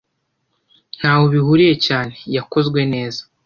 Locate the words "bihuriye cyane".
1.33-2.15